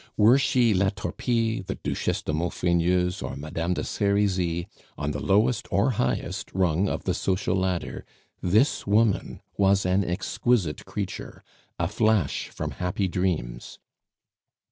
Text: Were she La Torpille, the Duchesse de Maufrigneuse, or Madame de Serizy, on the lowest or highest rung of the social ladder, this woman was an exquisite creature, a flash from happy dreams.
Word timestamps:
Were 0.17 0.39
she 0.39 0.73
La 0.73 0.89
Torpille, 0.89 1.61
the 1.67 1.75
Duchesse 1.75 2.23
de 2.23 2.33
Maufrigneuse, 2.33 3.21
or 3.21 3.35
Madame 3.35 3.75
de 3.75 3.83
Serizy, 3.83 4.65
on 4.97 5.11
the 5.11 5.19
lowest 5.19 5.67
or 5.69 5.91
highest 5.91 6.51
rung 6.55 6.89
of 6.89 7.03
the 7.03 7.13
social 7.13 7.55
ladder, 7.55 8.03
this 8.41 8.87
woman 8.87 9.41
was 9.57 9.85
an 9.85 10.03
exquisite 10.03 10.85
creature, 10.85 11.43
a 11.77 11.87
flash 11.87 12.47
from 12.47 12.71
happy 12.71 13.07
dreams. 13.07 13.77